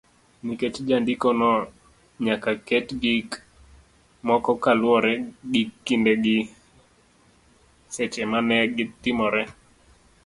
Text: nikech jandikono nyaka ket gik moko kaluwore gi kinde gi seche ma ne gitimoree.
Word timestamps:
nikech 0.45 0.75
jandikono 0.89 1.49
nyaka 2.25 2.51
ket 2.67 2.87
gik 3.01 3.29
moko 4.27 4.51
kaluwore 4.63 5.13
gi 5.51 5.61
kinde 5.85 6.13
gi 6.23 6.37
seche 7.93 8.21
ma 8.31 8.39
ne 8.47 8.57
gitimoree. 8.75 9.47